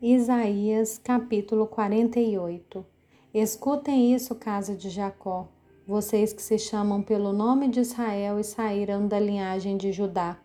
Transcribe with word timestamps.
Isaías 0.00 0.96
capítulo 0.96 1.66
48 1.66 2.86
Escutem 3.34 4.14
isso, 4.14 4.32
casa 4.36 4.76
de 4.76 4.88
Jacó, 4.90 5.48
vocês 5.84 6.32
que 6.32 6.40
se 6.40 6.56
chamam 6.56 7.02
pelo 7.02 7.32
nome 7.32 7.66
de 7.66 7.80
Israel 7.80 8.38
e 8.38 8.44
saíram 8.44 9.08
da 9.08 9.18
linhagem 9.18 9.76
de 9.76 9.90
Judá, 9.90 10.38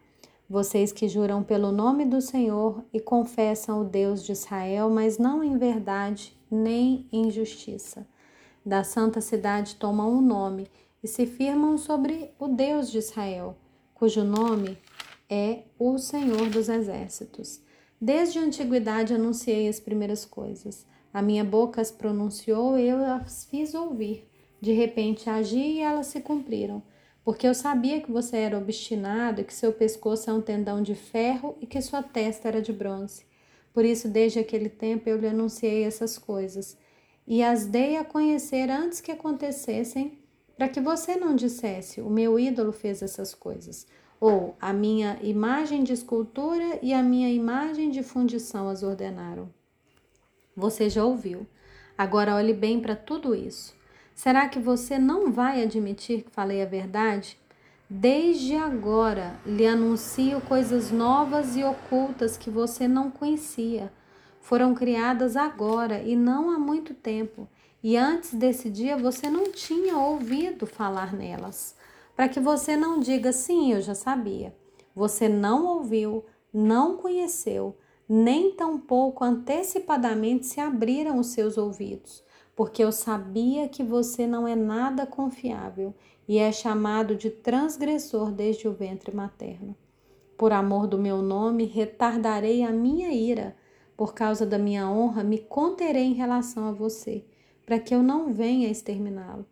vocês 0.49 0.91
que 0.91 1.07
juram 1.07 1.43
pelo 1.43 1.71
nome 1.71 2.03
do 2.03 2.19
Senhor 2.19 2.83
e 2.91 2.99
confessam 2.99 3.81
o 3.81 3.85
Deus 3.85 4.23
de 4.23 4.31
Israel, 4.31 4.89
mas 4.89 5.19
não 5.19 5.43
em 5.43 5.55
verdade 5.55 6.35
nem 6.49 7.07
em 7.11 7.29
justiça. 7.29 8.07
Da 8.65 8.83
santa 8.83 9.21
cidade 9.21 9.75
tomam 9.75 10.15
o 10.15 10.17
um 10.17 10.21
nome 10.21 10.67
e 11.03 11.07
se 11.07 11.27
firmam 11.27 11.77
sobre 11.77 12.31
o 12.39 12.47
Deus 12.47 12.89
de 12.89 12.97
Israel, 12.97 13.55
cujo 13.93 14.23
nome 14.23 14.79
é 15.29 15.65
o 15.77 15.99
Senhor 15.99 16.49
dos 16.49 16.69
Exércitos. 16.69 17.61
Desde 18.05 18.37
a 18.37 18.41
antiguidade 18.41 19.13
anunciei 19.13 19.65
as 19.69 19.79
primeiras 19.79 20.25
coisas. 20.25 20.85
A 21.13 21.21
minha 21.21 21.41
boca 21.41 21.79
as 21.79 21.89
pronunciou 21.89 22.77
eu 22.77 22.97
as 22.97 23.45
fiz 23.45 23.73
ouvir. 23.73 24.29
De 24.59 24.73
repente 24.73 25.29
agi 25.29 25.75
e 25.75 25.79
elas 25.79 26.07
se 26.07 26.19
cumpriram. 26.19 26.83
Porque 27.23 27.47
eu 27.47 27.53
sabia 27.53 28.01
que 28.01 28.11
você 28.11 28.35
era 28.35 28.57
obstinado 28.57 29.45
que 29.45 29.53
seu 29.53 29.71
pescoço 29.71 30.29
é 30.29 30.33
um 30.33 30.41
tendão 30.41 30.81
de 30.81 30.93
ferro 30.93 31.55
e 31.61 31.65
que 31.65 31.81
sua 31.81 32.03
testa 32.03 32.49
era 32.49 32.61
de 32.61 32.73
bronze. 32.73 33.25
Por 33.73 33.85
isso, 33.85 34.09
desde 34.09 34.37
aquele 34.37 34.67
tempo, 34.67 35.07
eu 35.07 35.17
lhe 35.17 35.27
anunciei 35.27 35.85
essas 35.85 36.17
coisas 36.17 36.77
e 37.25 37.41
as 37.41 37.65
dei 37.65 37.95
a 37.95 38.03
conhecer 38.03 38.69
antes 38.69 38.99
que 38.99 39.13
acontecessem, 39.13 40.19
para 40.57 40.67
que 40.67 40.81
você 40.81 41.15
não 41.15 41.37
dissesse: 41.37 42.01
O 42.01 42.09
meu 42.09 42.37
ídolo 42.37 42.73
fez 42.73 43.01
essas 43.01 43.33
coisas 43.33 43.87
ou 44.23 44.55
a 44.61 44.71
minha 44.71 45.19
imagem 45.21 45.83
de 45.83 45.91
escultura 45.91 46.79
e 46.81 46.93
a 46.93 47.03
minha 47.03 47.29
imagem 47.29 47.91
de 47.91 48.01
fundição 48.01 48.69
as 48.69 48.81
ordenaram. 48.81 49.49
Você 50.55 50.89
já 50.89 51.03
ouviu. 51.03 51.45
Agora 51.97 52.33
olhe 52.33 52.53
bem 52.53 52.79
para 52.79 52.95
tudo 52.95 53.35
isso. 53.35 53.75
Será 54.15 54.47
que 54.47 54.59
você 54.59 54.97
não 54.97 55.29
vai 55.29 55.61
admitir 55.61 56.23
que 56.23 56.31
falei 56.31 56.61
a 56.61 56.65
verdade? 56.65 57.37
Desde 57.89 58.55
agora 58.55 59.35
lhe 59.45 59.67
anuncio 59.67 60.39
coisas 60.39 60.89
novas 60.89 61.57
e 61.57 61.63
ocultas 61.65 62.37
que 62.37 62.49
você 62.49 62.87
não 62.87 63.11
conhecia. 63.11 63.91
Foram 64.39 64.73
criadas 64.73 65.35
agora 65.35 66.01
e 66.01 66.15
não 66.15 66.49
há 66.49 66.57
muito 66.57 66.93
tempo, 66.93 67.45
e 67.83 67.97
antes 67.97 68.33
desse 68.33 68.69
dia 68.69 68.95
você 68.95 69.29
não 69.29 69.51
tinha 69.51 69.97
ouvido 69.97 70.65
falar 70.65 71.11
nelas 71.11 71.75
para 72.15 72.29
que 72.29 72.39
você 72.39 72.75
não 72.75 72.99
diga 72.99 73.31
sim, 73.31 73.73
eu 73.73 73.81
já 73.81 73.95
sabia. 73.95 74.55
Você 74.95 75.27
não 75.27 75.65
ouviu, 75.65 76.23
não 76.53 76.97
conheceu, 76.97 77.75
nem 78.07 78.51
tampouco 78.51 79.23
antecipadamente 79.23 80.45
se 80.45 80.59
abriram 80.59 81.17
os 81.17 81.27
seus 81.27 81.57
ouvidos, 81.57 82.23
porque 82.55 82.83
eu 82.83 82.91
sabia 82.91 83.67
que 83.67 83.81
você 83.81 84.27
não 84.27 84.47
é 84.47 84.55
nada 84.55 85.07
confiável 85.07 85.95
e 86.27 86.37
é 86.37 86.51
chamado 86.51 87.15
de 87.15 87.31
transgressor 87.31 88.31
desde 88.31 88.67
o 88.67 88.73
ventre 88.73 89.15
materno. 89.15 89.75
Por 90.37 90.53
amor 90.53 90.85
do 90.85 90.97
meu 90.97 91.21
nome, 91.21 91.65
retardarei 91.65 92.63
a 92.63 92.71
minha 92.71 93.11
ira. 93.11 93.55
Por 93.95 94.13
causa 94.13 94.45
da 94.45 94.57
minha 94.57 94.89
honra, 94.89 95.23
me 95.23 95.37
conterei 95.37 96.03
em 96.03 96.13
relação 96.13 96.67
a 96.67 96.71
você, 96.71 97.23
para 97.65 97.79
que 97.79 97.93
eu 97.93 98.03
não 98.03 98.33
venha 98.33 98.69
exterminá-lo. 98.69 99.45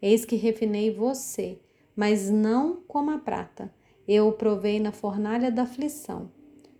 Eis 0.00 0.24
que 0.24 0.36
refinei 0.36 0.94
você 0.94 1.60
mas 1.94 2.30
não 2.30 2.82
como 2.86 3.10
a 3.10 3.18
prata. 3.18 3.72
Eu 4.06 4.28
o 4.28 4.32
provei 4.32 4.80
na 4.80 4.92
fornalha 4.92 5.50
da 5.50 5.62
aflição. 5.62 6.30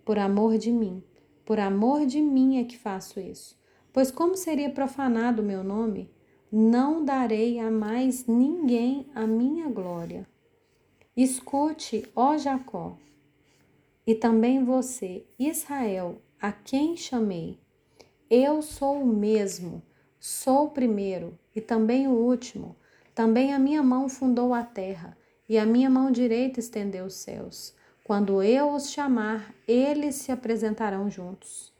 Por 0.05 0.19
amor 0.19 0.59
de 0.59 0.73
mim, 0.73 1.03
por 1.45 1.59
amor 1.59 2.07
de 2.07 2.21
mim 2.21 2.59
é 2.59 2.65
que 2.65 2.77
faço 2.77 3.21
isso. 3.21 3.59
Pois 3.93 4.11
como 4.11 4.37
seria 4.37 4.71
profanado 4.71 5.43
o 5.43 5.45
meu 5.45 5.65
nome? 5.65 6.11
Não 6.51 7.05
darei 7.05 7.59
a 7.61 7.71
mais 7.71 8.27
ninguém 8.27 9.07
a 9.15 9.27
minha 9.27 9.69
glória. 9.69 10.27
Escute, 11.17 12.05
ó 12.15 12.37
Jacó, 12.37 12.97
e 14.07 14.15
também 14.15 14.65
você, 14.65 15.25
Israel, 15.39 16.21
a 16.41 16.51
quem 16.51 16.97
chamei. 16.97 17.61
Eu 18.29 18.63
sou 18.63 19.03
o 19.03 19.07
mesmo, 19.07 19.83
sou 20.19 20.67
o 20.67 20.71
primeiro 20.71 21.39
e 21.55 21.61
também 21.61 22.09
o 22.09 22.13
último. 22.13 22.75
Também 23.15 23.53
a 23.53 23.59
minha 23.59 23.83
mão 23.83 24.09
fundou 24.09 24.55
a 24.55 24.63
terra, 24.63 25.17
e 25.49 25.59
a 25.59 25.67
minha 25.67 25.91
mão 25.91 26.11
direita 26.11 26.61
estendeu 26.61 27.07
os 27.07 27.15
céus. 27.15 27.75
Quando 28.05 28.43
eu 28.43 28.73
os 28.73 28.91
chamar, 28.91 29.55
eles 29.67 30.17
se 30.17 30.33
apresentarão 30.33 31.11
juntos. 31.11 31.73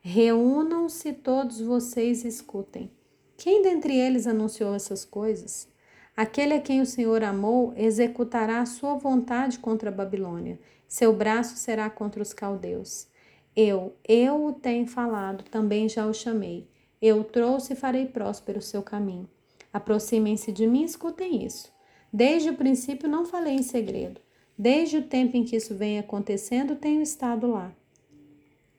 Reúnam-se 0.00 1.12
todos 1.12 1.60
vocês 1.60 2.24
e 2.24 2.28
escutem. 2.28 2.90
Quem 3.36 3.62
dentre 3.62 3.94
eles 3.94 4.26
anunciou 4.26 4.74
essas 4.74 5.04
coisas? 5.04 5.68
Aquele 6.16 6.54
a 6.54 6.60
quem 6.60 6.80
o 6.80 6.86
Senhor 6.86 7.22
amou 7.22 7.72
executará 7.76 8.60
a 8.60 8.66
sua 8.66 8.94
vontade 8.94 9.58
contra 9.58 9.88
a 9.88 9.92
Babilônia. 9.92 10.58
Seu 10.86 11.14
braço 11.14 11.56
será 11.56 11.88
contra 11.88 12.20
os 12.20 12.32
caldeus. 12.32 13.06
Eu, 13.56 13.94
eu 14.06 14.44
o 14.46 14.52
tenho 14.52 14.86
falado, 14.86 15.44
também 15.44 15.88
já 15.88 16.06
o 16.06 16.12
chamei. 16.12 16.68
Eu 17.00 17.24
trouxe 17.24 17.72
e 17.72 17.76
farei 17.76 18.06
próspero 18.06 18.58
o 18.58 18.62
seu 18.62 18.82
caminho. 18.82 19.28
Aproximem-se 19.72 20.50
de 20.52 20.66
mim 20.66 20.82
e 20.82 20.86
escutem 20.86 21.44
isso. 21.44 21.72
Desde 22.12 22.50
o 22.50 22.56
princípio 22.56 23.08
não 23.08 23.24
falei 23.24 23.54
em 23.54 23.62
segredo. 23.62 24.20
Desde 24.58 24.98
o 24.98 25.02
tempo 25.02 25.36
em 25.36 25.44
que 25.44 25.56
isso 25.56 25.74
vem 25.74 25.98
acontecendo, 25.98 26.76
tenho 26.76 27.00
estado 27.00 27.46
lá. 27.46 27.72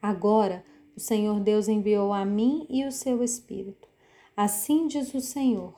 Agora, 0.01 0.63
o 0.95 0.99
Senhor 0.99 1.39
Deus 1.39 1.67
enviou 1.67 2.11
a 2.11 2.25
mim 2.25 2.65
e 2.69 2.85
o 2.85 2.91
seu 2.91 3.23
Espírito. 3.23 3.87
Assim 4.35 4.87
diz 4.87 5.13
o 5.13 5.21
Senhor, 5.21 5.73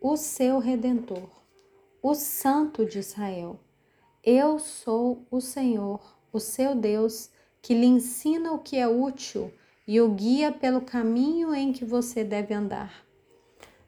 o 0.00 0.16
seu 0.16 0.58
Redentor, 0.58 1.28
o 2.02 2.14
Santo 2.14 2.84
de 2.84 2.98
Israel. 2.98 3.58
Eu 4.22 4.58
sou 4.58 5.26
o 5.30 5.40
Senhor, 5.40 6.00
o 6.32 6.38
seu 6.38 6.74
Deus, 6.74 7.30
que 7.60 7.74
lhe 7.74 7.86
ensina 7.86 8.52
o 8.52 8.58
que 8.58 8.76
é 8.76 8.86
útil 8.86 9.52
e 9.86 10.00
o 10.00 10.08
guia 10.10 10.52
pelo 10.52 10.80
caminho 10.80 11.54
em 11.54 11.72
que 11.72 11.84
você 11.84 12.22
deve 12.22 12.54
andar. 12.54 13.04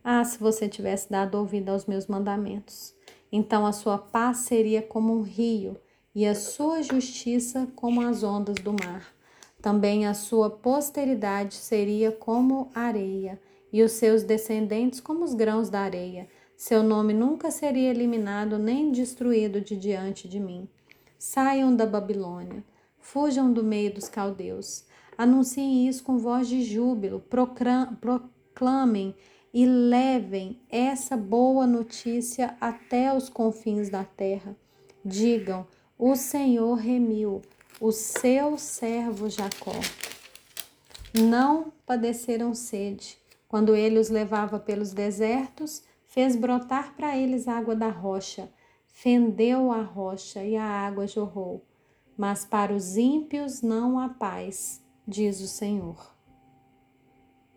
Ah, 0.07 0.23
se 0.23 0.39
você 0.39 0.69
tivesse 0.69 1.11
dado 1.11 1.39
ouvido 1.39 1.71
aos 1.71 1.87
meus 1.87 2.07
mandamentos. 2.07 2.95
Então 3.33 3.65
a 3.65 3.73
sua 3.73 3.97
paz 3.97 4.39
seria 4.39 4.83
como 4.83 5.19
um 5.19 5.23
rio 5.23 5.79
e 6.15 6.27
a 6.27 6.35
sua 6.35 6.83
justiça 6.83 7.67
como 7.75 8.03
as 8.03 8.23
ondas 8.23 8.57
do 8.57 8.75
mar. 8.75 9.15
Também 9.63 10.07
a 10.07 10.13
sua 10.13 10.51
posteridade 10.51 11.55
seria 11.55 12.13
como 12.13 12.71
areia 12.75 13.41
e 13.73 13.83
os 13.83 13.93
seus 13.93 14.23
descendentes 14.23 15.01
como 15.01 15.25
os 15.25 15.33
grãos 15.33 15.71
da 15.71 15.81
areia. 15.81 16.29
Seu 16.55 16.83
nome 16.83 17.15
nunca 17.15 17.51
seria 17.51 17.89
eliminado 17.89 18.59
nem 18.59 18.93
destruído 18.93 19.59
de 19.59 19.75
diante 19.75 20.29
de 20.29 20.39
mim. 20.39 20.69
Saiam 21.19 21.75
da 21.75 21.87
Babilônia, 21.87 22.63
fujam 22.99 23.51
do 23.51 23.65
meio 23.65 23.95
dos 23.95 24.09
caldeus. 24.09 24.85
Anunciem 25.17 25.89
isso 25.89 26.05
com 26.05 26.19
voz 26.19 26.47
de 26.47 26.63
júbilo, 26.63 27.25
proclamem 28.01 29.15
e 29.55 29.65
levem 29.65 30.61
essa 30.69 31.17
boa 31.17 31.65
notícia 31.65 32.57
até 32.61 33.17
os 33.17 33.29
confins 33.29 33.89
da 33.89 34.03
terra. 34.03 34.57
Digam: 35.05 35.65
O 35.97 36.17
Senhor 36.17 36.75
remiu 36.75 37.41
o 37.81 37.93
seu 37.93 38.59
servo 38.59 39.31
Jacó. 39.31 39.79
Não 41.15 41.73
padeceram 41.87 42.53
sede. 42.53 43.17
Quando 43.47 43.77
ele 43.77 44.01
os 44.01 44.09
levava 44.09 44.59
pelos 44.59 44.93
desertos, 44.93 45.85
fez 46.09 46.35
brotar 46.35 46.97
para 46.97 47.17
eles 47.17 47.47
água 47.47 47.77
da 47.77 47.89
rocha, 47.89 48.51
fendeu 48.89 49.71
a 49.71 49.83
rocha 49.83 50.43
e 50.43 50.57
a 50.57 50.65
água 50.65 51.07
jorrou. 51.07 51.65
Mas 52.19 52.45
para 52.45 52.75
os 52.75 52.97
ímpios 52.97 53.63
não 53.63 54.01
há 54.01 54.09
paz, 54.09 54.83
diz 55.07 55.41
o 55.41 55.47
Senhor. 55.47 56.14